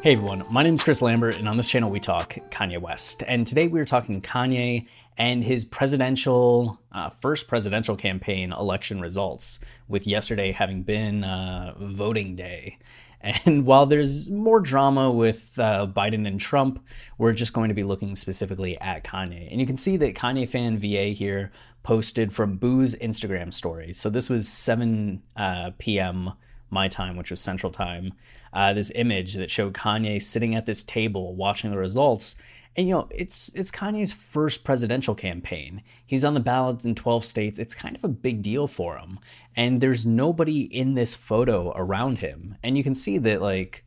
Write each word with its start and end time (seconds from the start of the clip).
Hey 0.00 0.12
everyone, 0.12 0.44
my 0.52 0.62
name 0.62 0.74
is 0.74 0.82
Chris 0.84 1.02
Lambert, 1.02 1.34
and 1.34 1.48
on 1.48 1.56
this 1.56 1.68
channel 1.68 1.90
we 1.90 1.98
talk 1.98 2.34
Kanye 2.50 2.80
West. 2.80 3.24
And 3.26 3.44
today 3.44 3.66
we 3.66 3.80
are 3.80 3.84
talking 3.84 4.22
Kanye 4.22 4.86
and 5.16 5.42
his 5.42 5.64
presidential, 5.64 6.80
uh, 6.92 7.10
first 7.10 7.48
presidential 7.48 7.96
campaign 7.96 8.52
election 8.52 9.00
results, 9.00 9.58
with 9.88 10.06
yesterday 10.06 10.52
having 10.52 10.84
been 10.84 11.24
uh, 11.24 11.74
voting 11.80 12.36
day. 12.36 12.78
And 13.20 13.66
while 13.66 13.86
there's 13.86 14.30
more 14.30 14.60
drama 14.60 15.10
with 15.10 15.58
uh, 15.58 15.88
Biden 15.88 16.28
and 16.28 16.38
Trump, 16.38 16.80
we're 17.18 17.32
just 17.32 17.52
going 17.52 17.68
to 17.68 17.74
be 17.74 17.82
looking 17.82 18.14
specifically 18.14 18.78
at 18.80 19.02
Kanye. 19.02 19.50
And 19.50 19.60
you 19.60 19.66
can 19.66 19.76
see 19.76 19.96
that 19.96 20.14
Kanye 20.14 20.48
fan 20.48 20.78
VA 20.78 21.06
here 21.06 21.50
posted 21.82 22.32
from 22.32 22.56
Boo's 22.56 22.94
Instagram 22.94 23.52
story. 23.52 23.92
So 23.94 24.10
this 24.10 24.28
was 24.28 24.48
7 24.48 25.24
uh, 25.36 25.72
p.m. 25.78 26.34
my 26.70 26.88
time, 26.88 27.16
which 27.16 27.30
was 27.30 27.40
Central 27.40 27.72
Time 27.72 28.12
uh, 28.52 28.72
this 28.72 28.92
image 28.94 29.34
that 29.34 29.50
showed 29.50 29.74
Kanye 29.74 30.22
sitting 30.22 30.54
at 30.54 30.66
this 30.66 30.82
table 30.82 31.34
watching 31.34 31.70
the 31.70 31.78
results. 31.78 32.36
And 32.76 32.86
you 32.86 32.94
know, 32.94 33.08
it's 33.10 33.50
it's 33.54 33.70
Kanye's 33.70 34.12
first 34.12 34.62
presidential 34.62 35.14
campaign. 35.14 35.82
He's 36.06 36.24
on 36.24 36.34
the 36.34 36.40
ballot 36.40 36.84
in 36.84 36.94
12 36.94 37.24
states. 37.24 37.58
It's 37.58 37.74
kind 37.74 37.96
of 37.96 38.04
a 38.04 38.08
big 38.08 38.42
deal 38.42 38.66
for 38.66 38.98
him. 38.98 39.18
And 39.56 39.80
there's 39.80 40.06
nobody 40.06 40.62
in 40.62 40.94
this 40.94 41.14
photo 41.14 41.72
around 41.74 42.18
him. 42.18 42.56
And 42.62 42.76
you 42.76 42.84
can 42.84 42.94
see 42.94 43.18
that 43.18 43.42
like 43.42 43.84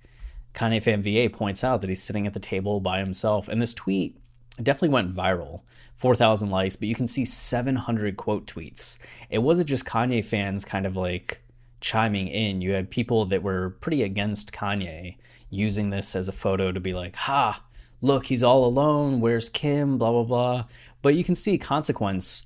Kanye 0.54 0.84
fan 0.84 1.02
VA 1.02 1.30
points 1.34 1.64
out 1.64 1.82
that 1.82 1.90
he's 1.90 2.04
sitting 2.04 2.28
at 2.28 2.34
the 2.34 2.40
table 2.40 2.82
by 2.82 3.00
himself. 3.00 3.48
And 3.48 3.62
this 3.62 3.74
tweet 3.74 4.18
definitely 4.62 4.90
went 4.90 5.16
viral. 5.16 5.62
4,000 5.96 6.50
likes, 6.50 6.76
but 6.76 6.88
you 6.88 6.96
can 6.96 7.06
see 7.08 7.26
700 7.26 8.18
quote 8.18 8.48
tweets. 8.48 8.98
It 9.30 9.38
wasn't 9.38 9.70
just 9.70 9.86
Kanye 9.86 10.26
fans 10.26 10.66
kind 10.66 10.86
of 10.86 10.98
like 10.98 11.44
chiming 11.82 12.28
in. 12.28 12.62
You 12.62 12.72
had 12.72 12.90
people 12.90 13.26
that 13.26 13.44
were 13.44 13.72
pretty 13.82 14.04
against 14.04 14.54
Kanye 14.54 15.18
using 15.50 15.90
this 15.90 16.16
as 16.16 16.30
a 16.30 16.32
photo 16.32 16.72
to 16.72 16.80
be 16.80 16.94
like, 16.94 17.16
ha, 17.16 17.64
look, 18.02 18.28
he's 18.28 18.44
all 18.44 18.64
alone. 18.66 19.20
Where's 19.20 19.50
Kim? 19.50 19.98
Blah, 19.98 20.12
blah, 20.12 20.24
blah. 20.24 20.66
But 21.02 21.16
you 21.16 21.24
can 21.24 21.36
see 21.36 21.58
Consequence 21.58 22.46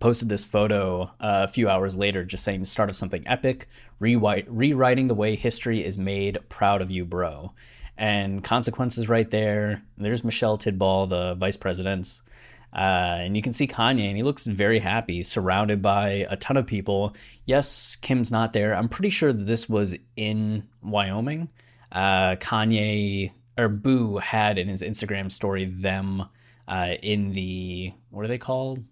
posted 0.00 0.28
this 0.28 0.44
photo 0.44 1.04
uh, 1.20 1.44
a 1.44 1.48
few 1.48 1.68
hours 1.68 1.94
later 1.94 2.24
just 2.24 2.42
saying 2.42 2.64
start 2.64 2.90
of 2.90 2.96
something 2.96 3.22
epic, 3.26 3.68
rewriting 4.00 5.06
the 5.06 5.14
way 5.14 5.36
history 5.36 5.84
is 5.84 5.96
made. 5.96 6.38
Proud 6.48 6.82
of 6.82 6.90
you, 6.90 7.04
bro. 7.04 7.52
And 7.96 8.42
Consequences 8.42 9.08
right 9.08 9.30
there. 9.30 9.82
There's 9.96 10.24
Michelle 10.24 10.58
Tidball, 10.58 11.08
the 11.08 11.34
vice 11.34 11.56
president's 11.56 12.22
uh, 12.74 13.18
and 13.20 13.36
you 13.36 13.42
can 13.42 13.52
see 13.52 13.68
Kanye, 13.68 14.08
and 14.08 14.16
he 14.16 14.22
looks 14.22 14.46
very 14.46 14.80
happy, 14.80 15.22
surrounded 15.22 15.80
by 15.80 16.26
a 16.28 16.36
ton 16.36 16.56
of 16.56 16.66
people. 16.66 17.14
Yes, 17.46 17.96
Kim's 17.96 18.32
not 18.32 18.52
there. 18.52 18.74
I'm 18.74 18.88
pretty 18.88 19.10
sure 19.10 19.32
this 19.32 19.68
was 19.68 19.94
in 20.16 20.66
Wyoming. 20.82 21.50
Uh, 21.92 22.34
Kanye 22.36 23.30
or 23.56 23.68
Boo 23.68 24.18
had 24.18 24.58
in 24.58 24.66
his 24.66 24.82
Instagram 24.82 25.30
story 25.30 25.66
them 25.66 26.24
uh, 26.66 26.94
in 27.02 27.32
the 27.32 27.92
what 28.10 28.24
are 28.24 28.28
they 28.28 28.38
called? 28.38 28.82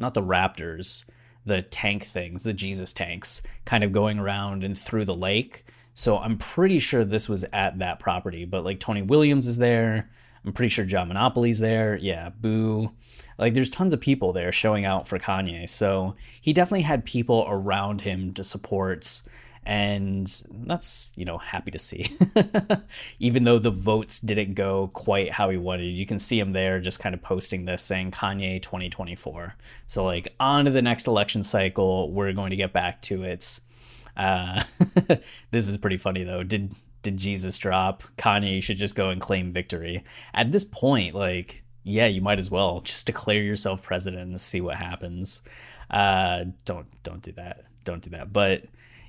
Not 0.00 0.14
the 0.14 0.22
Raptors, 0.22 1.04
the 1.44 1.62
tank 1.62 2.04
things, 2.04 2.42
the 2.42 2.52
Jesus 2.52 2.92
tanks, 2.92 3.42
kind 3.64 3.84
of 3.84 3.92
going 3.92 4.18
around 4.18 4.64
and 4.64 4.76
through 4.76 5.04
the 5.04 5.14
lake. 5.14 5.64
So 5.94 6.18
I'm 6.18 6.38
pretty 6.38 6.78
sure 6.78 7.04
this 7.04 7.28
was 7.28 7.44
at 7.52 7.78
that 7.78 8.00
property. 8.00 8.44
But 8.44 8.64
like 8.64 8.80
Tony 8.80 9.02
Williams 9.02 9.46
is 9.46 9.58
there. 9.58 10.10
I'm 10.44 10.52
pretty 10.52 10.70
sure 10.70 10.84
John 10.84 11.08
Monopoly's 11.08 11.58
there. 11.58 11.96
Yeah, 11.96 12.30
Boo. 12.30 12.92
Like 13.38 13.54
there's 13.54 13.70
tons 13.70 13.94
of 13.94 14.00
people 14.00 14.32
there 14.32 14.50
showing 14.50 14.84
out 14.84 15.06
for 15.06 15.18
Kanye. 15.18 15.68
So 15.68 16.16
he 16.40 16.52
definitely 16.52 16.82
had 16.82 17.04
people 17.04 17.46
around 17.48 18.00
him 18.00 18.34
to 18.34 18.44
support. 18.44 19.22
And 19.64 20.26
that's 20.66 21.12
you 21.14 21.24
know 21.24 21.38
happy 21.38 21.70
to 21.70 21.78
see. 21.78 22.06
Even 23.18 23.44
though 23.44 23.58
the 23.58 23.70
votes 23.70 24.18
didn't 24.18 24.54
go 24.54 24.90
quite 24.92 25.32
how 25.32 25.50
he 25.50 25.56
wanted 25.56 25.84
you 25.84 26.06
can 26.06 26.18
see 26.18 26.40
him 26.40 26.52
there 26.52 26.80
just 26.80 27.00
kind 27.00 27.14
of 27.14 27.22
posting 27.22 27.66
this 27.66 27.82
saying 27.82 28.10
kanye 28.10 28.62
2024 28.62 29.54
so 29.86 30.04
like 30.04 30.34
on 30.40 30.64
to 30.64 30.70
the 30.70 30.82
next 30.82 31.06
election 31.06 31.42
cycle. 31.42 32.10
We're 32.10 32.32
going 32.32 32.50
to 32.50 32.56
get 32.56 32.72
back 32.72 33.02
to 33.02 33.24
it. 33.24 33.60
Uh, 34.16 34.62
this 35.50 35.68
is 35.68 35.76
pretty 35.76 35.98
funny 35.98 36.24
though. 36.24 36.42
Did 36.42 36.74
did 37.02 37.18
jesus 37.18 37.58
drop? 37.58 38.02
Kanye 38.16 38.62
should 38.62 38.78
just 38.78 38.94
go 38.94 39.10
and 39.10 39.20
claim 39.20 39.52
victory. 39.52 40.02
At 40.32 40.50
this 40.50 40.64
point 40.64 41.14
like 41.14 41.62
yeah, 41.82 42.06
you 42.06 42.20
might 42.20 42.38
as 42.38 42.50
well 42.50 42.80
just 42.80 43.06
declare 43.06 43.42
yourself 43.42 43.82
president 43.82 44.30
and 44.30 44.40
see 44.40 44.60
what 44.60 44.76
happens. 44.76 45.42
Uh, 45.90 46.44
don't 46.64 46.86
don't 47.02 47.22
do 47.22 47.32
that. 47.32 47.64
Don't 47.84 48.02
do 48.02 48.10
that. 48.10 48.32
But 48.32 48.64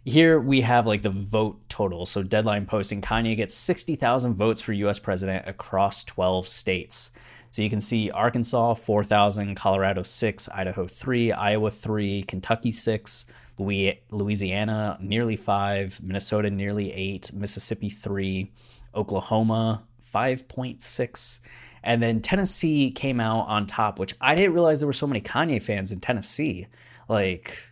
here 0.06 0.40
we 0.40 0.62
have 0.62 0.88
like 0.88 1.02
the 1.02 1.09
vote 1.09 1.59
total. 1.69 2.06
So 2.06 2.24
deadline 2.24 2.66
posting, 2.66 3.02
Kanye 3.02 3.35
gets 3.35 3.53
sixty 3.56 3.96
thousand 3.96 4.35
votes 4.35 4.62
for 4.62 4.74
U.S. 4.74 5.00
president 5.00 5.47
across 5.47 6.03
twelve 6.03 6.47
states. 6.47 7.12
So 7.52 7.62
you 7.62 7.69
can 7.69 7.81
see 7.81 8.12
Arkansas 8.12 8.75
four 8.75 9.03
thousand, 9.03 9.56
Colorado 9.56 10.03
six, 10.03 10.47
Idaho 10.50 10.88
three, 10.88 11.31
Iowa 11.31 11.72
three, 11.72 12.24
Kentucky 12.24 12.72
six. 12.72 13.25
Louisiana 13.58 14.97
nearly 15.02 15.35
five, 15.35 16.00
Minnesota 16.02 16.50
nearly 16.50 16.94
eight, 16.94 17.34
Mississippi 17.34 17.90
three, 17.90 18.53
Oklahoma 18.96 19.84
5.6, 20.13 21.40
and 21.84 22.01
then 22.01 22.22
Tennessee 22.22 22.91
came 22.91 23.19
out 23.19 23.47
on 23.47 23.67
top, 23.67 24.00
which 24.00 24.16
I 24.19 24.35
didn't 24.35 24.53
realize 24.53 24.79
there 24.79 24.88
were 24.88 24.94
so 24.94 25.07
many 25.07 25.22
Kanye 25.22 25.62
fans 25.62 25.91
in 25.91 26.00
Tennessee. 26.00 26.67
Like, 27.07 27.72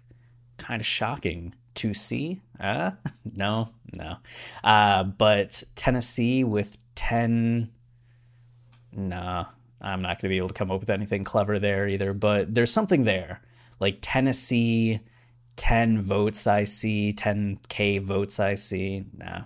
kind 0.57 0.81
of 0.81 0.85
shocking 0.85 1.53
to 1.75 1.93
see. 1.93 2.41
Uh, 2.59 2.91
no, 3.35 3.69
no. 3.93 4.17
Uh, 4.63 5.03
but 5.03 5.63
Tennessee 5.75 6.43
with 6.43 6.77
10. 6.95 7.69
Nah, 8.93 9.45
I'm 9.81 10.01
not 10.01 10.19
going 10.19 10.29
to 10.29 10.29
be 10.29 10.37
able 10.37 10.47
to 10.49 10.53
come 10.53 10.71
up 10.71 10.79
with 10.79 10.89
anything 10.89 11.23
clever 11.23 11.59
there 11.59 11.87
either, 11.87 12.13
but 12.13 12.53
there's 12.53 12.71
something 12.71 13.03
there. 13.03 13.41
Like 13.79 13.99
Tennessee, 14.01 14.99
10 15.57 16.01
votes 16.01 16.47
I 16.47 16.63
see, 16.63 17.13
10K 17.13 18.01
votes 18.01 18.39
I 18.39 18.55
see. 18.55 19.05
Nah, 19.15 19.43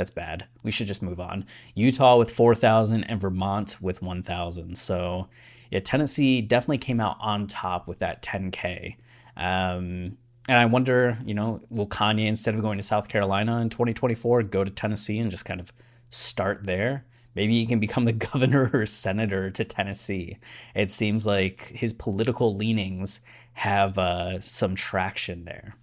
that's 0.00 0.10
bad. 0.10 0.46
We 0.62 0.70
should 0.70 0.86
just 0.86 1.02
move 1.02 1.20
on. 1.20 1.44
Utah 1.74 2.16
with 2.16 2.30
4,000 2.30 3.04
and 3.04 3.20
Vermont 3.20 3.76
with 3.82 4.00
1,000. 4.00 4.78
So, 4.78 5.28
yeah, 5.70 5.80
Tennessee 5.80 6.40
definitely 6.40 6.78
came 6.78 7.00
out 7.00 7.18
on 7.20 7.46
top 7.46 7.86
with 7.86 7.98
that 7.98 8.22
10K. 8.22 8.96
Um, 9.36 10.16
and 10.48 10.56
I 10.56 10.64
wonder, 10.64 11.18
you 11.26 11.34
know, 11.34 11.60
will 11.68 11.86
Kanye, 11.86 12.24
instead 12.24 12.54
of 12.54 12.62
going 12.62 12.78
to 12.78 12.82
South 12.82 13.08
Carolina 13.08 13.60
in 13.60 13.68
2024, 13.68 14.44
go 14.44 14.64
to 14.64 14.70
Tennessee 14.70 15.18
and 15.18 15.30
just 15.30 15.44
kind 15.44 15.60
of 15.60 15.70
start 16.08 16.64
there? 16.64 17.04
Maybe 17.34 17.60
he 17.60 17.66
can 17.66 17.78
become 17.78 18.06
the 18.06 18.12
governor 18.32 18.70
or 18.72 18.86
senator 18.86 19.50
to 19.50 19.64
Tennessee. 19.66 20.38
It 20.74 20.90
seems 20.90 21.26
like 21.26 21.72
his 21.74 21.92
political 21.92 22.56
leanings 22.56 23.20
have 23.52 23.98
uh, 23.98 24.40
some 24.40 24.74
traction 24.74 25.44
there. 25.44 25.74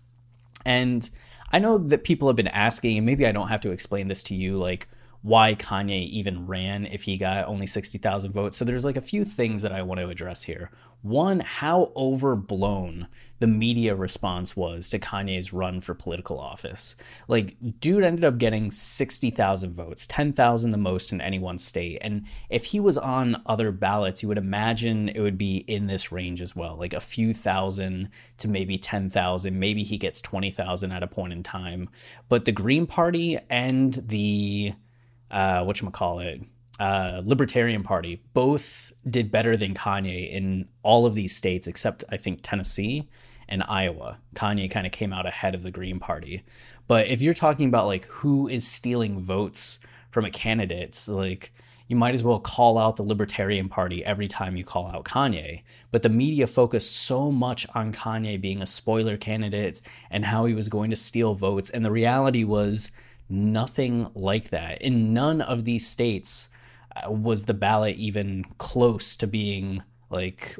And 0.65 1.07
I 1.51 1.59
know 1.59 1.77
that 1.77 2.03
people 2.03 2.27
have 2.27 2.35
been 2.35 2.47
asking, 2.47 2.97
and 2.97 3.05
maybe 3.05 3.25
I 3.25 3.31
don't 3.31 3.47
have 3.47 3.61
to 3.61 3.71
explain 3.71 4.07
this 4.07 4.23
to 4.23 4.35
you, 4.35 4.57
like 4.57 4.87
why 5.27 5.53
Kanye 5.55 6.07
even 6.07 6.47
ran 6.47 6.85
if 6.85 7.03
he 7.03 7.17
got 7.17 7.47
only 7.47 7.67
60,000 7.67 8.31
votes. 8.31 8.55
So 8.55 8.63
there's 8.63 8.85
like 8.85 8.95
a 8.95 9.01
few 9.01 9.25
things 9.25 9.61
that 9.61 9.73
I 9.73 9.81
want 9.81 9.99
to 9.99 10.07
address 10.07 10.43
here. 10.43 10.71
One, 11.01 11.41
how 11.41 11.91
overblown 11.97 13.07
the 13.39 13.47
media 13.47 13.93
response 13.93 14.55
was 14.55 14.89
to 14.89 14.99
Kanye's 14.99 15.51
run 15.51 15.81
for 15.81 15.93
political 15.93 16.39
office. 16.39 16.95
Like, 17.27 17.57
dude 17.81 18.05
ended 18.05 18.23
up 18.23 18.37
getting 18.37 18.71
60,000 18.71 19.73
votes, 19.73 20.07
10,000 20.07 20.69
the 20.69 20.77
most 20.77 21.11
in 21.11 21.19
any 21.19 21.39
one 21.39 21.59
state. 21.59 21.97
And 21.99 22.25
if 22.49 22.63
he 22.63 22.79
was 22.79 22.97
on 22.97 23.41
other 23.45 23.73
ballots, 23.73 24.23
you 24.23 24.29
would 24.29 24.37
imagine 24.37 25.09
it 25.09 25.19
would 25.19 25.37
be 25.37 25.57
in 25.57 25.87
this 25.87 26.09
range 26.09 26.39
as 26.39 26.55
well, 26.55 26.77
like 26.77 26.93
a 26.93 27.01
few 27.01 27.33
thousand 27.33 28.09
to 28.37 28.47
maybe 28.47 28.77
10,000. 28.77 29.59
Maybe 29.59 29.83
he 29.83 29.97
gets 29.97 30.21
20,000 30.21 30.93
at 30.93 31.03
a 31.03 31.07
point 31.07 31.33
in 31.33 31.43
time. 31.43 31.89
But 32.29 32.45
the 32.45 32.53
Green 32.53 32.87
Party 32.87 33.37
and 33.49 33.93
the, 33.93 34.73
uh, 35.31 35.63
whatchamacallit, 35.63 36.45
uh, 36.79 37.21
Libertarian 37.23 37.83
Party 37.83 38.21
both 38.33 38.91
did 39.09 39.31
better 39.31 39.57
than 39.57 39.73
Kanye 39.73 40.31
in 40.31 40.67
all 40.83 41.05
of 41.05 41.15
these 41.15 41.35
states 41.35 41.67
except 41.67 42.03
I 42.09 42.17
think 42.17 42.39
Tennessee 42.43 43.09
and 43.49 43.63
Iowa. 43.67 44.19
Kanye 44.35 44.69
kind 44.69 44.85
of 44.85 44.91
came 44.91 45.13
out 45.13 45.25
ahead 45.25 45.55
of 45.55 45.63
the 45.63 45.71
Green 45.71 45.99
Party. 45.99 46.43
But 46.87 47.07
if 47.07 47.21
you're 47.21 47.33
talking 47.33 47.67
about 47.67 47.87
like 47.87 48.05
who 48.05 48.47
is 48.47 48.67
stealing 48.67 49.19
votes 49.19 49.79
from 50.11 50.25
a 50.25 50.31
candidate, 50.31 51.05
like 51.07 51.53
you 51.87 51.95
might 51.95 52.13
as 52.13 52.23
well 52.23 52.39
call 52.39 52.77
out 52.77 52.97
the 52.97 53.03
Libertarian 53.03 53.69
Party 53.69 54.03
every 54.03 54.27
time 54.27 54.57
you 54.57 54.63
call 54.63 54.87
out 54.91 55.05
Kanye. 55.05 55.63
But 55.91 56.03
the 56.03 56.09
media 56.09 56.45
focused 56.45 56.95
so 56.95 57.31
much 57.31 57.65
on 57.73 57.93
Kanye 57.93 58.39
being 58.39 58.61
a 58.61 58.67
spoiler 58.67 59.17
candidate 59.17 59.81
and 60.11 60.25
how 60.25 60.45
he 60.45 60.53
was 60.53 60.67
going 60.67 60.89
to 60.89 60.95
steal 60.95 61.33
votes. 61.33 61.69
And 61.69 61.85
the 61.85 61.91
reality 61.91 62.43
was 62.43 62.91
nothing 63.29 64.09
like 64.13 64.49
that. 64.49 64.81
In 64.81 65.13
none 65.13 65.41
of 65.41 65.63
these 65.65 65.87
states 65.87 66.49
uh, 66.95 67.11
was 67.11 67.45
the 67.45 67.53
ballot 67.53 67.97
even 67.97 68.45
close 68.57 69.15
to 69.17 69.27
being 69.27 69.83
like 70.09 70.57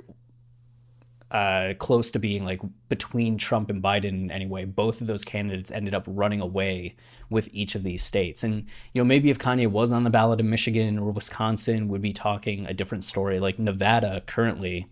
uh, 1.32 1.74
close 1.78 2.10
to 2.12 2.20
being 2.20 2.46
like 2.46 2.62
between 2.88 3.38
Trump 3.38 3.70
and 3.70 3.84
Biden 3.84 4.32
anyway. 4.32 4.64
Both 4.64 5.02
of 5.02 5.08
those 5.08 5.26
candidates 5.26 5.72
ended 5.72 5.94
up 5.94 6.06
running 6.08 6.40
away 6.40 6.96
with 7.30 7.50
each 7.52 7.76
of 7.76 7.84
these 7.84 8.02
states. 8.02 8.44
And, 8.44 8.66
you 8.94 9.02
know, 9.02 9.06
maybe 9.06 9.30
if 9.30 9.38
Kanye 9.38 9.68
was 9.70 9.92
on 9.92 10.06
the 10.06 10.10
ballot 10.10 10.40
in 10.40 10.50
Michigan 10.50 10.98
or 10.98 11.12
Wisconsin, 11.12 11.90
would 11.90 12.02
be 12.02 12.14
talking 12.14 12.66
a 12.66 12.74
different 12.74 13.04
story. 13.04 13.40
Like 13.40 13.60
Nevada, 13.60 14.24
currently, 14.26 14.88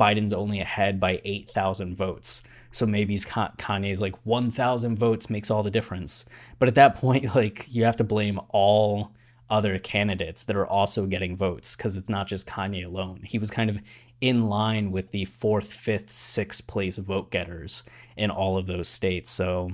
Biden's 0.00 0.32
only 0.32 0.60
ahead 0.60 0.98
by 0.98 1.20
8,000 1.24 1.94
votes. 1.94 2.42
So 2.74 2.86
maybe 2.86 3.14
Kanye's 3.14 4.02
like 4.02 4.16
1,000 4.26 4.98
votes 4.98 5.30
makes 5.30 5.48
all 5.48 5.62
the 5.62 5.70
difference. 5.70 6.24
But 6.58 6.66
at 6.66 6.74
that 6.74 6.96
point, 6.96 7.32
like, 7.36 7.72
you 7.72 7.84
have 7.84 7.94
to 7.96 8.04
blame 8.04 8.40
all 8.48 9.12
other 9.48 9.78
candidates 9.78 10.42
that 10.44 10.56
are 10.56 10.66
also 10.66 11.06
getting 11.06 11.36
votes 11.36 11.76
because 11.76 11.96
it's 11.96 12.08
not 12.08 12.26
just 12.26 12.48
Kanye 12.48 12.84
alone. 12.84 13.20
He 13.22 13.38
was 13.38 13.48
kind 13.48 13.70
of 13.70 13.80
in 14.20 14.48
line 14.48 14.90
with 14.90 15.12
the 15.12 15.24
fourth, 15.26 15.72
fifth, 15.72 16.10
sixth 16.10 16.66
place 16.66 16.98
vote 16.98 17.30
getters 17.30 17.84
in 18.16 18.28
all 18.30 18.58
of 18.58 18.66
those 18.66 18.88
states. 18.88 19.30
So 19.30 19.70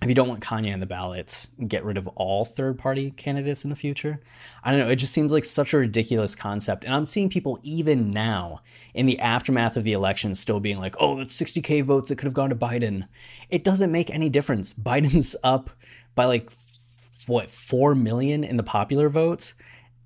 if 0.00 0.08
you 0.08 0.14
don't 0.14 0.28
want 0.28 0.42
Kanye 0.42 0.72
on 0.72 0.78
the 0.78 0.86
ballots, 0.86 1.48
get 1.66 1.84
rid 1.84 1.96
of 1.96 2.06
all 2.08 2.44
third 2.44 2.78
party 2.78 3.10
candidates 3.12 3.64
in 3.64 3.70
the 3.70 3.76
future. 3.76 4.20
I 4.62 4.70
don't 4.70 4.80
know. 4.80 4.88
It 4.88 4.96
just 4.96 5.12
seems 5.12 5.32
like 5.32 5.44
such 5.44 5.74
a 5.74 5.78
ridiculous 5.78 6.36
concept. 6.36 6.84
And 6.84 6.94
I'm 6.94 7.06
seeing 7.06 7.28
people 7.28 7.58
even 7.64 8.10
now 8.10 8.60
in 8.94 9.06
the 9.06 9.18
aftermath 9.18 9.76
of 9.76 9.82
the 9.82 9.92
election 9.92 10.36
still 10.36 10.60
being 10.60 10.78
like, 10.78 10.94
oh, 11.00 11.16
that's 11.16 11.36
60K 11.40 11.82
votes 11.82 12.08
that 12.08 12.16
could 12.16 12.26
have 12.26 12.34
gone 12.34 12.50
to 12.50 12.56
Biden. 12.56 13.08
It 13.50 13.64
doesn't 13.64 13.90
make 13.90 14.08
any 14.10 14.28
difference. 14.28 14.72
Biden's 14.88 15.34
up 15.42 15.70
by 16.14 16.26
like, 16.26 16.52
what, 17.26 17.50
4 17.50 17.96
million 17.96 18.44
in 18.44 18.56
the 18.56 18.62
popular 18.62 19.08
votes. 19.08 19.54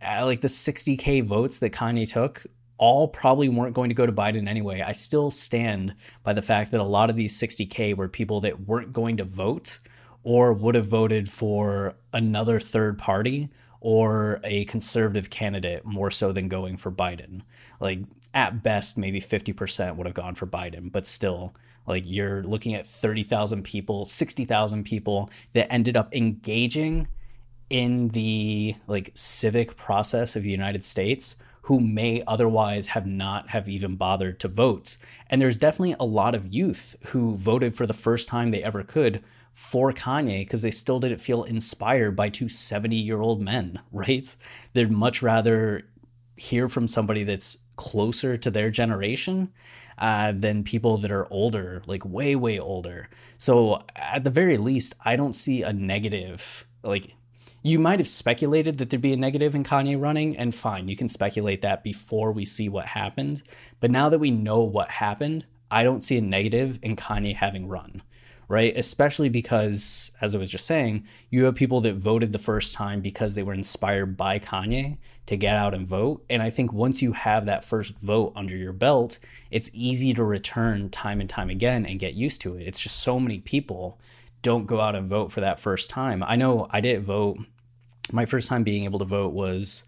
Uh, 0.05 0.25
like 0.25 0.41
the 0.41 0.49
60K 0.49 1.23
votes 1.23 1.59
that 1.59 1.73
Kanye 1.73 2.11
took 2.11 2.47
all 2.83 3.07
probably 3.07 3.49
weren't 3.49 3.77
going 3.77 3.91
to 3.91 3.95
go 3.95 4.07
to 4.07 4.13
Biden 4.13 4.49
anyway. 4.49 4.81
I 4.81 4.91
still 4.91 5.31
stand 5.31 5.95
by 6.25 6.33
the 6.33 6.43
fact 6.43 6.73
that 6.73 6.81
a 6.81 6.85
lot 6.85 7.11
of 7.11 7.15
these 7.15 7.41
60K 7.41 7.95
were 7.97 8.09
people 8.09 8.41
that 8.41 8.67
weren't 8.67 8.93
going 8.93 9.19
to 9.19 9.25
vote 9.25 9.79
or 10.25 10.53
would 10.53 10.75
have 10.75 10.87
voted 10.87 11.31
for 11.31 11.95
another 12.13 12.59
third 12.59 12.99
party 12.99 13.51
or 13.81 14.41
a 14.43 14.65
conservative 14.65 15.31
candidate 15.31 15.85
more 15.85 16.11
so 16.11 16.33
than 16.33 16.49
going 16.49 16.77
for 16.77 16.91
Biden. 16.91 17.43
Like 17.79 18.01
at 18.35 18.65
best, 18.65 18.99
maybe 18.99 19.21
50% 19.21 19.95
would 19.95 20.07
have 20.09 20.15
gone 20.15 20.35
for 20.35 20.49
Biden, 20.49 20.91
but 20.91 21.07
still, 21.07 21.55
like 21.87 22.03
you're 22.05 22.43
looking 22.43 22.75
at 22.75 22.85
30,000 22.85 23.63
people, 23.63 24.05
60,000 24.05 24.83
people 24.83 25.31
that 25.53 25.73
ended 25.73 25.97
up 25.97 26.13
engaging 26.13 27.07
in 27.71 28.09
the 28.09 28.75
like 28.89 29.13
civic 29.15 29.77
process 29.77 30.35
of 30.35 30.43
the 30.43 30.51
United 30.51 30.83
States 30.83 31.37
who 31.63 31.81
may 31.81 32.23
otherwise 32.27 32.89
have 32.89 33.07
not 33.07 33.51
have 33.51 33.69
even 33.69 33.97
bothered 33.97 34.41
to 34.41 34.49
vote. 34.49 34.97
And 35.31 35.41
there's 35.41 35.57
definitely 35.57 35.97
a 35.99 36.05
lot 36.05 36.35
of 36.35 36.53
youth 36.53 36.97
who 37.07 37.37
voted 37.37 37.75
for 37.75 37.87
the 37.87 37.93
first 37.95 38.29
time 38.29 38.51
they 38.51 38.63
ever 38.63 38.83
could 38.83 39.23
for 39.53 39.93
Kanye 39.93 40.41
because 40.41 40.63
they 40.63 40.71
still 40.71 40.99
didn't 40.99 41.21
feel 41.21 41.45
inspired 41.45 42.17
by 42.17 42.31
two 42.31 42.49
70 42.49 42.97
year 42.97 43.21
old 43.21 43.41
men, 43.41 43.79
right? 43.93 44.35
They'd 44.73 44.91
much 44.91 45.23
rather 45.23 45.83
hear 46.37 46.69
from 46.69 46.89
somebody 46.89 47.23
that's 47.23 47.59
closer 47.77 48.37
to 48.37 48.51
their 48.51 48.71
generation 48.71 49.53
uh, 49.99 50.33
than 50.35 50.65
people 50.65 50.99
that 50.99 51.13
are 51.13 51.33
older, 51.33 51.83
like 51.87 52.05
way, 52.05 52.35
way 52.35 52.59
older. 52.59 53.09
So 53.39 53.83
at 53.95 54.25
the 54.25 54.31
very 54.31 54.57
least, 54.57 54.95
I 55.05 55.15
don't 55.15 55.35
see 55.35 55.63
a 55.63 55.73
negative, 55.73 56.67
like 56.83 57.15
you 57.63 57.79
might 57.79 58.01
have 58.01 58.09
speculated 58.09 58.79
that 58.79 58.91
there'd 58.91 59.01
be 59.01 59.13
a 59.13 59.17
negative 59.17 59.55
in 59.55 59.65
Kanye 59.65 60.01
running, 60.01 60.37
and 60.37 60.55
fine, 60.55 60.89
you 60.89 60.97
can 60.97 61.09
speculate 61.09 61.63
that 61.63 61.85
before 61.85 62.33
we 62.33 62.45
see 62.45 62.69
what 62.69 62.87
happened. 62.87 63.43
But 63.81 63.91
now 63.91 64.09
that 64.09 64.19
we 64.19 64.31
know 64.31 64.61
what 64.63 64.91
happened, 64.91 65.47
I 65.71 65.85
don't 65.85 66.03
see 66.03 66.19
a 66.19 66.23
negative 66.23 66.79
in 66.83 66.97
Kanye 66.97 67.37
having 67.37 67.69
run, 67.69 68.03
right? 68.49 68.77
Especially 68.77 69.29
because, 69.29 70.11
as 70.21 70.35
I 70.35 70.39
was 70.39 70.51
just 70.51 70.67
saying, 70.67 71.07
you 71.31 71.45
have 71.45 71.55
people 71.55 71.81
that 71.83 71.95
voted 71.95 72.33
the 72.33 72.39
first 72.39 72.75
time 72.75 73.01
because 73.01 73.35
they 73.35 73.45
were 73.45 73.55
inspired 73.55 74.17
by 74.17 74.41
Kanye 74.41 74.99
to 75.27 75.37
get 75.37 75.55
out 75.55 75.73
and 75.73 75.87
vote. 75.87 76.25
And 76.29 76.43
I 76.43 76.51
think 76.51 76.73
once 76.73 77.01
you 77.01 77.13
have 77.13 77.47
that 77.47 77.65
first 77.65 77.97
vote 78.01 78.33
under 78.35 78.57
your 78.57 78.73
belt, 78.73 79.21
it's 79.53 79.71
easy 79.73 80.13
to 80.15 80.25
return 80.25 80.91
time 80.91 81.21
and 81.21 81.31
time 81.31 81.49
again 81.49 81.87
and 81.87 82.01
get 82.01 82.15
used 82.15 82.41
to 82.43 82.57
it. 82.57 82.67
It's 82.67 82.81
just 82.81 82.99
so 82.99 83.21
many 83.21 83.39
people 83.39 84.01
don't 84.43 84.67
go 84.67 84.81
out 84.81 84.95
and 84.95 85.09
vote 85.09 85.33
for 85.33 85.41
that 85.41 85.59
first 85.59 85.89
time. 85.89 86.23
I 86.23 86.37
know 86.37 86.69
I 86.71 86.81
didn't 86.81 87.05
vote. 87.05 87.39
My 88.13 88.27
first 88.27 88.49
time 88.49 88.65
being 88.65 88.85
able 88.85 88.99
to 88.99 89.05
vote 89.05 89.33
was 89.33 89.85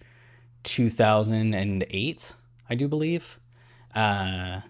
2008, 0.63 2.35
I 2.71 2.75
do 2.75 2.89
believe. 2.89 3.39
Uh, 3.95 4.61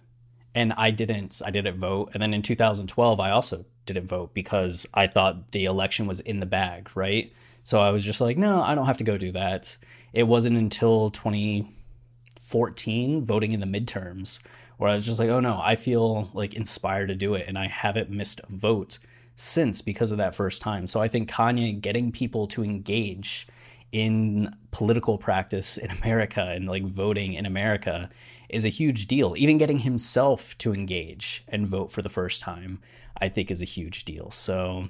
and 0.54 0.72
I 0.74 0.90
didn't 0.90 1.40
I 1.44 1.50
didn't 1.50 1.78
vote. 1.78 2.10
And 2.14 2.22
then 2.22 2.32
in 2.34 2.42
2012 2.42 3.20
I 3.20 3.30
also 3.30 3.64
didn't 3.86 4.06
vote 4.06 4.34
because 4.34 4.86
I 4.94 5.06
thought 5.06 5.52
the 5.52 5.66
election 5.66 6.06
was 6.06 6.20
in 6.20 6.40
the 6.40 6.46
bag, 6.46 6.90
right? 6.94 7.30
So 7.64 7.80
I 7.80 7.90
was 7.90 8.02
just 8.04 8.20
like, 8.20 8.38
no, 8.38 8.62
I 8.62 8.74
don't 8.74 8.86
have 8.86 8.96
to 8.98 9.04
go 9.04 9.18
do 9.18 9.32
that. 9.32 9.76
It 10.12 10.24
wasn't 10.24 10.56
until 10.56 11.10
2014 11.10 13.24
voting 13.24 13.52
in 13.52 13.60
the 13.60 13.66
midterms 13.66 14.40
where 14.76 14.90
I 14.90 14.94
was 14.94 15.06
just 15.06 15.18
like, 15.18 15.30
oh 15.30 15.40
no, 15.40 15.58
I 15.62 15.76
feel 15.76 16.30
like 16.34 16.54
inspired 16.54 17.08
to 17.08 17.14
do 17.14 17.34
it 17.34 17.46
and 17.48 17.58
I 17.58 17.68
haven't 17.68 18.10
missed 18.10 18.40
a 18.40 18.46
vote 18.48 18.98
since 19.36 19.82
because 19.82 20.12
of 20.12 20.18
that 20.18 20.34
first 20.34 20.62
time. 20.62 20.86
So 20.86 21.00
I 21.00 21.08
think 21.08 21.30
Kanye 21.30 21.80
getting 21.80 22.12
people 22.12 22.46
to 22.48 22.62
engage 22.62 23.46
in 23.92 24.54
political 24.70 25.18
practice 25.18 25.76
in 25.78 25.90
America 25.90 26.42
and 26.42 26.66
like 26.66 26.84
voting 26.84 27.34
in 27.34 27.46
America 27.46 28.10
is 28.48 28.64
a 28.64 28.68
huge 28.68 29.06
deal. 29.06 29.34
Even 29.36 29.58
getting 29.58 29.80
himself 29.80 30.56
to 30.58 30.72
engage 30.72 31.44
and 31.48 31.66
vote 31.66 31.90
for 31.90 32.02
the 32.02 32.08
first 32.08 32.42
time, 32.42 32.80
I 33.20 33.28
think 33.28 33.50
is 33.50 33.62
a 33.62 33.66
huge 33.66 34.04
deal. 34.04 34.30
So 34.30 34.88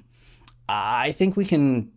I 0.67 1.11
think 1.11 1.37
we 1.37 1.45
can 1.45 1.91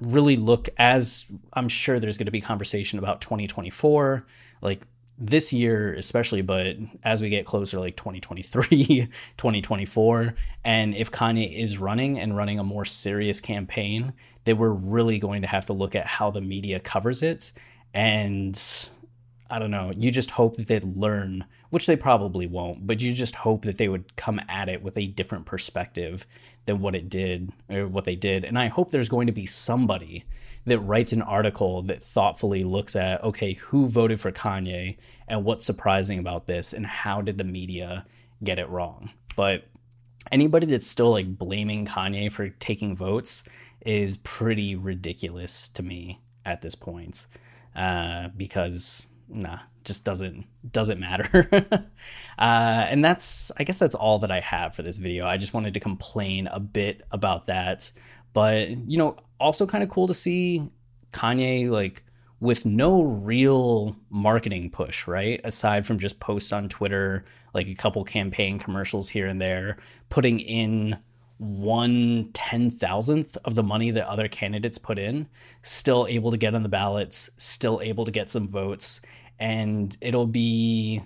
really 0.00 0.36
look 0.36 0.68
as 0.78 1.24
I'm 1.52 1.68
sure 1.68 1.98
there's 1.98 2.18
going 2.18 2.26
to 2.26 2.32
be 2.32 2.40
conversation 2.40 2.98
about 2.98 3.20
2024, 3.20 4.26
like 4.62 4.82
this 5.18 5.52
year 5.52 5.94
especially 5.94 6.42
but 6.42 6.76
as 7.02 7.22
we 7.22 7.30
get 7.30 7.46
closer 7.46 7.80
like 7.80 7.96
2023 7.96 9.08
2024 9.38 10.34
and 10.64 10.94
if 10.94 11.10
kanye 11.10 11.58
is 11.58 11.78
running 11.78 12.18
and 12.18 12.36
running 12.36 12.58
a 12.58 12.64
more 12.64 12.84
serious 12.84 13.40
campaign 13.40 14.12
then 14.46 14.56
we're 14.56 14.70
really 14.70 15.18
going 15.18 15.42
to 15.42 15.48
have 15.48 15.66
to 15.66 15.72
look 15.74 15.94
at 15.94 16.06
how 16.06 16.30
the 16.30 16.40
media 16.40 16.80
covers 16.80 17.22
it. 17.22 17.52
And 17.92 18.58
i 19.50 19.58
don't 19.58 19.70
know 19.70 19.92
you 19.96 20.10
just 20.10 20.32
hope 20.32 20.56
that 20.56 20.66
they'd 20.66 20.96
learn 20.96 21.44
which 21.70 21.86
they 21.86 21.96
probably 21.96 22.46
won't 22.46 22.86
but 22.86 23.00
you 23.00 23.12
just 23.12 23.34
hope 23.34 23.64
that 23.64 23.78
they 23.78 23.88
would 23.88 24.16
come 24.16 24.40
at 24.48 24.68
it 24.68 24.82
with 24.82 24.96
a 24.96 25.06
different 25.06 25.46
perspective 25.46 26.26
than 26.66 26.80
what 26.80 26.94
it 26.94 27.08
did 27.08 27.50
or 27.70 27.86
what 27.86 28.04
they 28.04 28.16
did 28.16 28.44
and 28.44 28.58
i 28.58 28.66
hope 28.66 28.90
there's 28.90 29.08
going 29.08 29.26
to 29.26 29.32
be 29.32 29.46
somebody 29.46 30.24
that 30.66 30.80
writes 30.80 31.12
an 31.12 31.22
article 31.22 31.82
that 31.82 32.02
thoughtfully 32.02 32.64
looks 32.64 32.94
at 32.96 33.22
okay, 33.24 33.54
who 33.54 33.86
voted 33.86 34.20
for 34.20 34.32
Kanye 34.32 34.96
and 35.28 35.44
what's 35.44 35.64
surprising 35.64 36.18
about 36.18 36.46
this 36.46 36.72
and 36.72 36.84
how 36.84 37.22
did 37.22 37.38
the 37.38 37.44
media 37.44 38.04
get 38.44 38.58
it 38.58 38.68
wrong. 38.68 39.10
But 39.36 39.64
anybody 40.30 40.66
that's 40.66 40.86
still 40.86 41.12
like 41.12 41.38
blaming 41.38 41.86
Kanye 41.86 42.30
for 42.30 42.48
taking 42.48 42.96
votes 42.96 43.44
is 43.84 44.16
pretty 44.18 44.74
ridiculous 44.74 45.68
to 45.70 45.82
me 45.82 46.20
at 46.44 46.60
this 46.60 46.74
point 46.74 47.28
uh, 47.76 48.28
because 48.36 49.06
nah 49.28 49.58
just 49.84 50.04
doesn't 50.04 50.44
doesn't 50.70 51.00
matter. 51.00 51.90
Uh, 52.38 52.84
and 52.90 53.02
that's 53.02 53.50
i 53.56 53.64
guess 53.64 53.78
that's 53.78 53.94
all 53.94 54.18
that 54.18 54.30
i 54.30 54.40
have 54.40 54.74
for 54.74 54.82
this 54.82 54.98
video. 54.98 55.26
I 55.26 55.38
just 55.38 55.54
wanted 55.54 55.72
to 55.72 55.80
complain 55.80 56.48
a 56.48 56.60
bit 56.60 57.02
about 57.10 57.46
that. 57.46 57.90
But 58.34 58.68
you 58.90 58.98
know 58.98 59.16
also 59.40 59.66
kind 59.66 59.82
of 59.82 59.88
cool 59.88 60.06
to 60.06 60.12
see 60.12 60.68
Kanye 61.14 61.70
like 61.70 62.04
with 62.40 62.66
no 62.66 63.04
real 63.04 63.96
marketing 64.10 64.70
push, 64.70 65.06
right? 65.06 65.40
Aside 65.44 65.86
from 65.86 65.98
just 65.98 66.20
posts 66.20 66.52
on 66.52 66.68
Twitter, 66.68 67.24
like 67.54 67.66
a 67.68 67.74
couple 67.74 68.04
campaign 68.04 68.58
commercials 68.58 69.08
here 69.08 69.26
and 69.26 69.40
there, 69.40 69.78
putting 70.10 70.40
in 70.40 70.98
one 71.38 72.30
ten 72.32 72.70
thousandth 72.70 73.36
of 73.44 73.54
the 73.54 73.62
money 73.62 73.90
that 73.90 74.08
other 74.08 74.28
candidates 74.28 74.78
put 74.78 74.98
in, 74.98 75.28
still 75.62 76.06
able 76.08 76.30
to 76.30 76.36
get 76.36 76.54
on 76.54 76.62
the 76.62 76.68
ballots, 76.68 77.30
still 77.36 77.80
able 77.82 78.04
to 78.04 78.10
get 78.10 78.30
some 78.30 78.48
votes, 78.48 79.00
and 79.38 79.96
it'll 80.00 80.26
be 80.26 81.02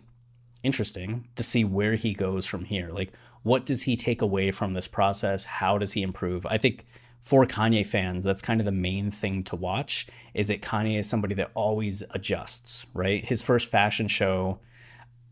interesting 0.63 1.27
to 1.37 1.43
see 1.43 1.65
where 1.65 1.95
he 1.95 2.13
goes 2.15 2.47
from 2.47 2.65
here. 2.65 2.91
Like, 2.91 3.13
what 3.43 3.67
does 3.67 3.83
he 3.83 3.97
take 3.97 4.23
away 4.23 4.51
from 4.51 4.73
this 4.73 4.87
process? 4.87 5.45
How 5.45 5.79
does 5.79 5.93
he 5.93 6.03
improve? 6.03 6.47
I 6.47 6.59
think 6.59 6.85
for 7.21 7.47
Kanye 7.47 7.87
fans, 7.87 8.25
that's 8.25 8.43
kind 8.43 8.61
of 8.61 8.65
the 8.65 8.73
main 8.73 9.11
thing 9.11 9.43
to 9.45 9.57
watch 9.57 10.07
is 10.35 10.49
that 10.49 10.63
Kanye 10.63 10.99
is 10.99 11.09
somebody 11.09 11.35
that 11.37 11.51
always 11.55 12.03
adjusts, 12.11 12.87
right? 12.95 13.25
His 13.25 13.43
first 13.43 13.69
fashion 13.69 14.09
show, 14.09 14.59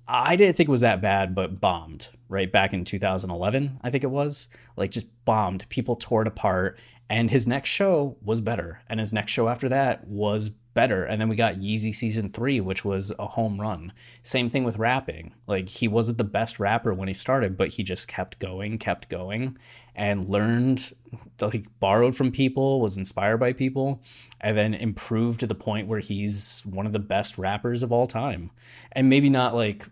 I 0.07 0.37
didn't 0.37 0.57
think 0.57 0.69
was 0.69 0.81
that 0.81 1.01
bad, 1.01 1.35
but 1.35 1.61
bombed, 1.61 2.09
right? 2.29 2.51
Back 2.51 2.73
in 2.73 2.85
2011, 2.85 3.81
I 3.83 3.91
think 3.91 4.05
it 4.05 4.11
was. 4.11 4.49
Like 4.77 4.91
just 4.91 5.07
bombed. 5.25 5.69
People 5.69 5.97
tore 5.97 6.23
it 6.23 6.29
apart. 6.29 6.79
And 7.11 7.31
his 7.31 7.47
next 7.47 7.71
show 7.71 8.17
was 8.23 8.41
better. 8.41 8.83
And 8.89 9.01
his 9.01 9.13
next 9.13 9.33
show 9.33 9.49
after 9.49 9.69
that 9.71 10.07
was 10.07 10.51
better. 10.79 11.05
And 11.05 11.21
then 11.21 11.29
we 11.29 11.35
got 11.35 11.57
Yeezy 11.57 11.93
season 11.93 12.31
three, 12.31 12.61
which 12.61 12.85
was 12.85 13.11
a 13.19 13.27
home 13.27 13.61
run. 13.61 13.93
Same 14.23 14.49
thing 14.49 14.63
with 14.63 14.77
rapping. 14.77 15.35
Like 15.49 15.69
he 15.69 15.89
wasn't 15.89 16.19
the 16.19 16.25
best 16.25 16.61
rapper 16.61 16.95
when 16.95 17.09
he 17.09 17.15
started, 17.15 17.57
but 17.57 17.73
he 17.73 17.83
just 17.83 18.07
kept 18.07 18.39
going, 18.39 18.79
kept 18.79 19.09
going, 19.09 19.59
and 19.97 20.29
learned, 20.29 20.93
like 21.41 21.67
borrowed 21.81 22.15
from 22.15 22.31
people, 22.31 22.81
was 22.81 22.97
inspired 22.97 23.39
by 23.39 23.55
people, 23.55 24.01
and 24.41 24.57
then 24.57 24.73
improved 24.73 25.41
to 25.41 25.49
the 25.49 25.55
point 25.57 25.89
where 25.89 25.99
he's 25.99 26.63
one 26.65 26.87
of 26.87 26.93
the 26.93 27.01
best 27.01 27.39
rappers 27.39 27.83
of 27.83 27.91
all 27.91 28.07
time. 28.07 28.53
And 28.93 29.11
maybe 29.11 29.31
not 29.31 29.57
like 29.57 29.89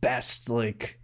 best, 0.00 0.48
like 0.48 0.99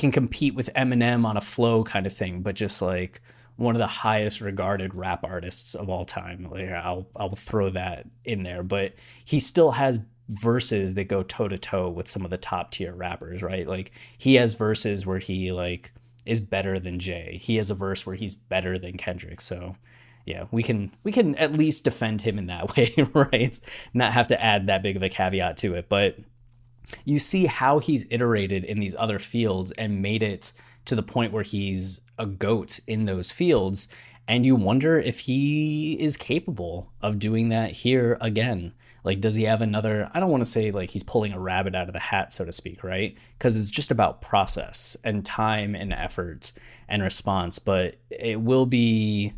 can 0.00 0.10
compete 0.10 0.54
with 0.54 0.70
Eminem 0.74 1.24
on 1.24 1.36
a 1.36 1.40
flow 1.40 1.84
kind 1.84 2.06
of 2.06 2.12
thing, 2.12 2.42
but 2.42 2.54
just 2.54 2.82
like 2.82 3.20
one 3.56 3.74
of 3.74 3.78
the 3.78 3.86
highest 3.86 4.40
regarded 4.40 4.94
rap 4.94 5.22
artists 5.22 5.74
of 5.74 5.88
all 5.88 6.04
time. 6.04 6.48
Like, 6.50 6.70
I'll 6.70 7.06
I'll 7.14 7.34
throw 7.34 7.70
that 7.70 8.06
in 8.24 8.42
there, 8.42 8.62
but 8.62 8.94
he 9.24 9.38
still 9.38 9.72
has 9.72 10.00
verses 10.30 10.94
that 10.94 11.04
go 11.04 11.22
toe 11.22 11.48
to 11.48 11.58
toe 11.58 11.88
with 11.88 12.08
some 12.08 12.24
of 12.24 12.30
the 12.30 12.38
top 12.38 12.70
tier 12.70 12.94
rappers, 12.94 13.42
right? 13.42 13.66
Like 13.66 13.92
he 14.16 14.36
has 14.36 14.54
verses 14.54 15.04
where 15.04 15.18
he 15.18 15.52
like 15.52 15.92
is 16.24 16.40
better 16.40 16.78
than 16.78 16.98
Jay. 16.98 17.38
He 17.42 17.56
has 17.56 17.70
a 17.70 17.74
verse 17.74 18.06
where 18.06 18.14
he's 18.14 18.34
better 18.34 18.78
than 18.78 18.96
Kendrick. 18.96 19.40
So 19.40 19.76
yeah, 20.26 20.44
we 20.52 20.62
can 20.62 20.92
we 21.02 21.12
can 21.12 21.34
at 21.36 21.52
least 21.52 21.84
defend 21.84 22.20
him 22.20 22.38
in 22.38 22.46
that 22.46 22.76
way, 22.76 22.94
right? 23.12 23.58
Not 23.92 24.12
have 24.12 24.28
to 24.28 24.42
add 24.42 24.66
that 24.66 24.82
big 24.82 24.96
of 24.96 25.02
a 25.02 25.08
caveat 25.08 25.56
to 25.58 25.74
it, 25.74 25.88
but 25.88 26.16
you 27.04 27.18
see 27.18 27.46
how 27.46 27.78
he's 27.78 28.06
iterated 28.10 28.64
in 28.64 28.80
these 28.80 28.94
other 28.98 29.18
fields 29.18 29.70
and 29.72 30.02
made 30.02 30.22
it 30.22 30.52
to 30.86 30.94
the 30.94 31.02
point 31.02 31.32
where 31.32 31.42
he's 31.42 32.00
a 32.18 32.26
goat 32.26 32.80
in 32.86 33.04
those 33.04 33.30
fields. 33.30 33.88
And 34.28 34.46
you 34.46 34.54
wonder 34.54 34.98
if 34.98 35.20
he 35.20 35.94
is 35.94 36.16
capable 36.16 36.92
of 37.02 37.18
doing 37.18 37.48
that 37.48 37.72
here 37.72 38.16
again. 38.20 38.72
Like, 39.02 39.20
does 39.20 39.34
he 39.34 39.44
have 39.44 39.60
another? 39.60 40.08
I 40.14 40.20
don't 40.20 40.30
want 40.30 40.42
to 40.42 40.50
say 40.50 40.70
like 40.70 40.90
he's 40.90 41.02
pulling 41.02 41.32
a 41.32 41.40
rabbit 41.40 41.74
out 41.74 41.88
of 41.88 41.94
the 41.94 41.98
hat, 41.98 42.32
so 42.32 42.44
to 42.44 42.52
speak, 42.52 42.84
right? 42.84 43.16
Because 43.36 43.56
it's 43.56 43.70
just 43.70 43.90
about 43.90 44.20
process 44.20 44.96
and 45.02 45.24
time 45.24 45.74
and 45.74 45.92
effort 45.92 46.52
and 46.88 47.02
response. 47.02 47.58
But 47.58 47.96
it 48.08 48.40
will 48.40 48.66
be 48.66 49.32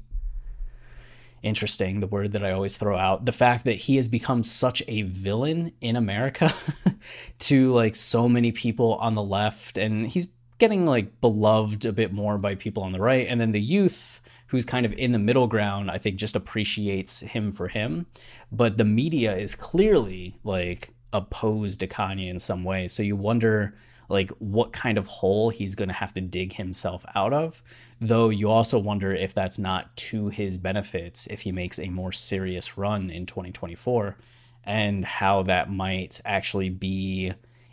interesting, 1.43 2.01
the 2.01 2.07
word 2.07 2.33
that 2.33 2.45
I 2.45 2.53
always 2.53 2.77
throw 2.77 2.97
out, 2.97 3.25
the 3.25 3.33
fact 3.33 3.65
that 3.65 3.73
he 3.73 3.97
has 3.97 4.09
become 4.09 4.43
such 4.43 4.83
a 4.89 5.03
villain 5.03 5.73
in 5.81 5.97
America 5.97 6.53
to 7.41 7.73
like 7.73 7.95
so 7.95 8.29
many 8.29 8.53
people 8.53 8.95
on 8.95 9.15
the 9.15 9.23
left. 9.23 9.77
And 9.77 10.07
he's 10.07 10.29
getting 10.59 10.87
like 10.87 11.21
beloved 11.21 11.85
a 11.85 11.93
bit 11.93 12.13
more 12.13 12.39
by 12.39 12.55
people 12.55 12.83
on 12.83 12.93
the 12.93 13.01
right. 13.01 13.27
And 13.29 13.41
then 13.41 13.53
the 13.53 13.61
youth, 13.61 14.23
who's 14.47 14.65
kind 14.65 14.87
of 14.87 14.93
in 14.93 15.13
the 15.13 15.19
middle 15.19 15.47
ground, 15.47 15.91
I 15.91 15.99
think 15.99 16.17
just 16.17 16.37
appreciates 16.37 17.21
him 17.21 17.51
for 17.51 17.69
him. 17.69 18.07
But 18.51 18.77
the 18.77 18.85
media 18.85 19.37
is 19.37 19.55
clearly 19.55 20.39
like 20.45 20.91
opposed 21.13 21.81
to 21.81 21.87
Kanye 21.87 22.29
in 22.29 22.39
some 22.39 22.63
way. 22.63 22.87
So 22.89 23.03
you 23.03 23.17
wonder 23.17 23.75
like 24.13 24.31
what 24.39 24.75
kind 24.75 24.99
of 24.99 25.07
hole 25.07 25.49
he's 25.49 25.75
going 25.75 25.89
to 25.89 25.95
have 25.95 26.13
to 26.13 26.21
dig 26.21 26.53
himself 26.53 27.03
out 27.15 27.33
of. 27.33 27.63
Though 27.99 28.29
you 28.29 28.51
also 28.51 28.79
wonder 28.79 29.15
if 29.15 29.33
that's 29.33 29.59
not 29.59 29.97
to 29.97 30.29
his 30.29 30.59
benefits 30.59 31.27
if 31.29 31.41
he 31.41 31.51
makes 31.51 31.79
a 31.79 31.89
more 31.89 32.13
serious 32.13 32.77
run 32.77 33.09
in 33.09 33.25
2024 33.25 34.19
and 34.65 35.03
how 35.03 35.45
that 35.45 35.73
might 35.73 36.21
actually 36.27 36.69
be 36.69 37.33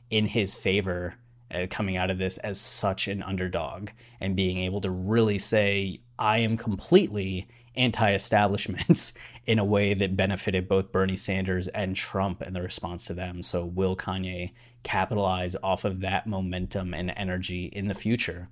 in 0.10 0.28
his 0.28 0.56
favor 0.56 1.16
uh, 1.54 1.68
coming 1.70 1.98
out 1.98 2.10
of 2.10 2.20
this 2.20 2.38
as 2.38 2.58
such 2.60 3.10
an 3.10 3.22
underdog 3.22 3.90
and 4.22 4.38
being 4.38 4.60
able 4.60 4.80
to 4.80 4.90
really 4.90 5.40
say, 5.40 6.00
I 6.18 6.38
am 6.40 6.56
completely 6.56 7.50
anti 7.80 8.14
establishment 8.14 9.14
in 9.48 9.58
a 9.58 9.66
way 9.66 9.94
that 9.96 10.16
benefited 10.16 10.68
both 10.68 10.92
Bernie 10.92 11.16
Sanders 11.16 11.68
and 11.70 11.96
Trump 11.96 12.42
and 12.42 12.56
the 12.56 12.62
response 12.62 13.06
to 13.06 13.14
them. 13.14 13.42
So, 13.42 13.66
will 13.66 13.96
Kanye 13.96 14.52
capitalize 14.84 15.56
off 15.64 15.86
of 15.86 16.02
that 16.02 16.28
momentum 16.28 16.94
and 16.94 17.12
energy 17.16 17.66
in 17.66 17.88
the 17.88 17.94
future? 17.94 18.50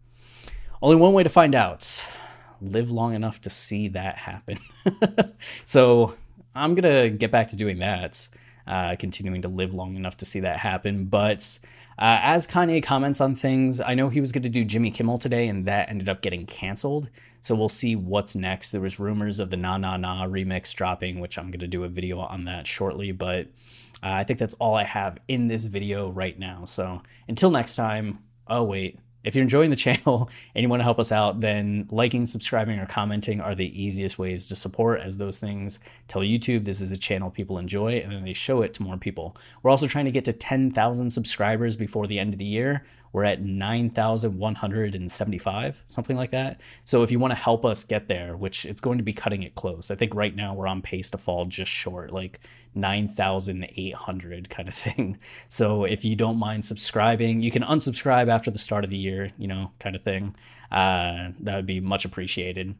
Only 0.82 0.96
one 0.96 1.14
way 1.14 1.24
to 1.24 1.30
find 1.30 1.54
out 1.54 2.08
live 2.62 2.90
long 2.90 3.14
enough 3.14 3.42
to 3.42 3.50
see 3.50 3.90
that 3.90 4.18
happen. 4.18 4.58
so, 5.66 6.16
I'm 6.56 6.74
going 6.74 7.12
to 7.12 7.16
get 7.16 7.30
back 7.30 7.50
to 7.50 7.56
doing 7.56 7.80
that, 7.80 8.28
uh, 8.66 8.96
continuing 8.98 9.44
to 9.44 9.48
live 9.48 9.74
long 9.74 9.96
enough 9.96 10.18
to 10.18 10.26
see 10.26 10.40
that 10.40 10.58
happen. 10.58 11.06
But 11.06 11.60
uh, 12.00 12.20
as 12.22 12.48
Kanye 12.48 12.82
comments 12.82 13.22
on 13.22 13.36
things, 13.36 13.80
I 13.80 13.94
know 13.94 14.10
he 14.10 14.22
was 14.22 14.32
going 14.32 14.44
to 14.44 14.50
do 14.50 14.66
Jimmy 14.66 14.92
Kimmel 14.92 15.18
today, 15.18 15.48
and 15.48 15.66
that 15.66 15.90
ended 15.90 16.10
up 16.10 16.22
getting 16.22 16.46
canceled. 16.46 17.10
So 17.48 17.56
we'll 17.56 17.70
see 17.70 17.96
what's 17.96 18.36
next. 18.36 18.72
There 18.72 18.82
was 18.82 19.00
rumors 19.00 19.40
of 19.40 19.50
the 19.50 19.56
Nah 19.56 19.78
Nah 19.78 19.96
Nah 19.96 20.26
remix 20.26 20.74
dropping, 20.74 21.22
which 21.22 21.38
I'm 21.38 21.50
going 21.50 21.62
to 21.62 21.68
do 21.68 21.86
a 21.86 21.88
video 21.88 22.20
on 22.20 22.44
that 22.44 22.68
shortly. 22.68 23.14
But 23.14 23.48
uh, 24.04 24.12
I 24.12 24.26
think 24.26 24.38
that's 24.38 24.54
all 24.56 24.76
I 24.76 24.84
have 24.84 25.18
in 25.30 25.48
this 25.48 25.64
video 25.64 26.10
right 26.10 26.38
now. 26.38 26.66
So 26.66 27.02
until 27.30 27.50
next 27.50 27.78
time. 27.78 28.20
Oh 28.50 28.64
wait, 28.64 29.00
if 29.28 29.36
you're 29.36 29.44
enjoying 29.44 29.70
the 29.70 29.76
channel 29.88 30.30
and 30.56 30.64
you 30.64 30.70
want 30.70 30.80
to 30.80 30.86
help 30.86 31.00
us 31.00 31.12
out, 31.12 31.42
then 31.42 31.88
liking, 31.92 32.26
subscribing, 32.26 32.80
or 32.80 32.86
commenting 32.86 33.42
are 33.42 33.56
the 33.56 33.82
easiest 33.82 34.18
ways 34.18 34.48
to 34.48 34.56
support, 34.56 35.02
as 35.02 35.18
those 35.18 35.40
things 35.40 35.80
tell 36.08 36.22
YouTube 36.22 36.64
this 36.64 36.80
is 36.80 36.92
a 36.92 36.98
channel 36.98 37.30
people 37.30 37.58
enjoy 37.58 37.98
and 37.98 38.12
then 38.12 38.24
they 38.24 38.34
show 38.34 38.62
it 38.62 38.74
to 38.76 38.84
more 38.84 38.98
people. 38.98 39.36
We're 39.64 39.72
also 39.72 39.88
trying 39.88 40.06
to 40.06 40.12
get 40.12 40.26
to 40.26 40.34
10,000 40.34 41.10
subscribers 41.12 41.76
before 41.76 42.08
the 42.08 42.20
end 42.20 42.34
of 42.34 42.40
the 42.40 42.46
year. 42.46 42.86
We're 43.18 43.24
at 43.24 43.42
9,175, 43.42 45.84
something 45.88 46.16
like 46.16 46.30
that. 46.30 46.62
So 46.86 47.02
if 47.02 47.12
you 47.12 47.18
want 47.18 47.32
to 47.32 47.36
help 47.36 47.66
us 47.66 47.84
get 47.84 48.08
there, 48.08 48.38
which 48.38 48.64
it's 48.64 48.80
going 48.80 49.00
to 49.00 49.04
be 49.04 49.12
cutting 49.12 49.42
it 49.42 49.56
close, 49.56 49.90
I 49.90 49.96
think 49.96 50.14
right 50.14 50.36
now 50.36 50.54
we're 50.54 50.68
on 50.68 50.84
pace 50.84 51.10
to 51.10 51.18
fall 51.18 51.46
just 51.46 51.72
short, 51.72 52.14
like 52.14 52.40
9,800 52.76 54.52
kind 54.52 54.70
of 54.70 54.76
thing. 54.76 55.18
So 55.50 55.84
if 55.84 56.06
you 56.06 56.16
don't 56.16 56.38
mind 56.38 56.66
subscribing, 56.66 57.42
you 57.42 57.50
can 57.50 57.64
unsubscribe 57.64 58.30
after 58.30 58.52
the 58.52 58.60
start 58.60 58.84
of 58.84 58.92
the 58.92 58.98
year, 58.98 59.32
you 59.40 59.48
know, 59.48 59.72
kind 59.80 59.96
of 59.96 60.04
thing. 60.04 60.36
Uh, 60.72 61.30
that 61.40 61.56
would 61.56 61.66
be 61.66 61.80
much 61.80 62.06
appreciated. 62.06 62.76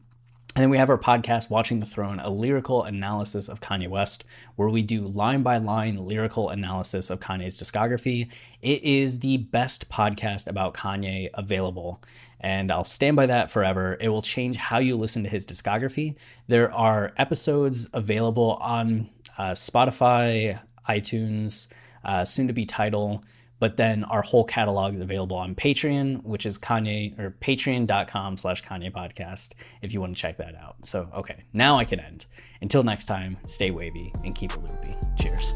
And 0.58 0.64
then 0.64 0.70
we 0.70 0.78
have 0.78 0.90
our 0.90 0.98
podcast, 0.98 1.50
Watching 1.50 1.78
the 1.78 1.86
Throne, 1.86 2.18
a 2.18 2.28
lyrical 2.28 2.82
analysis 2.82 3.48
of 3.48 3.60
Kanye 3.60 3.88
West, 3.88 4.24
where 4.56 4.68
we 4.68 4.82
do 4.82 5.02
line 5.02 5.44
by 5.44 5.58
line 5.58 5.98
lyrical 5.98 6.50
analysis 6.50 7.10
of 7.10 7.20
Kanye's 7.20 7.62
discography. 7.62 8.28
It 8.60 8.82
is 8.82 9.20
the 9.20 9.36
best 9.36 9.88
podcast 9.88 10.48
about 10.48 10.74
Kanye 10.74 11.30
available. 11.32 12.02
And 12.40 12.72
I'll 12.72 12.82
stand 12.82 13.14
by 13.14 13.26
that 13.26 13.52
forever. 13.52 13.96
It 14.00 14.08
will 14.08 14.20
change 14.20 14.56
how 14.56 14.78
you 14.78 14.96
listen 14.96 15.22
to 15.22 15.28
his 15.28 15.46
discography. 15.46 16.16
There 16.48 16.74
are 16.74 17.12
episodes 17.16 17.86
available 17.92 18.58
on 18.60 19.10
uh, 19.38 19.50
Spotify, 19.50 20.58
iTunes, 20.88 21.68
uh, 22.04 22.24
soon 22.24 22.48
to 22.48 22.52
be 22.52 22.66
Tidal. 22.66 23.22
But 23.60 23.76
then 23.76 24.04
our 24.04 24.22
whole 24.22 24.44
catalog 24.44 24.94
is 24.94 25.00
available 25.00 25.36
on 25.36 25.54
Patreon, 25.54 26.22
which 26.24 26.46
is 26.46 26.58
Kanye 26.58 27.18
or 27.18 27.36
patreon.com 27.40 28.36
slash 28.36 28.62
Kanye 28.62 28.92
podcast 28.92 29.54
if 29.82 29.92
you 29.92 30.00
want 30.00 30.16
to 30.16 30.20
check 30.20 30.36
that 30.38 30.54
out. 30.54 30.76
So, 30.84 31.08
okay, 31.16 31.44
now 31.52 31.78
I 31.78 31.84
can 31.84 32.00
end. 32.00 32.26
Until 32.60 32.82
next 32.82 33.06
time, 33.06 33.36
stay 33.46 33.70
wavy 33.70 34.12
and 34.24 34.34
keep 34.34 34.52
it 34.52 34.60
loopy. 34.60 34.96
Cheers. 35.18 35.52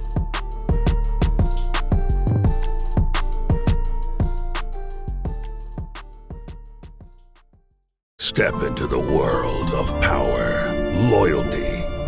Step 8.18 8.62
into 8.62 8.87
the 8.87 8.99
world 8.99 9.71
of 9.73 9.90
power, 10.00 10.73
loyalty, 11.11 11.72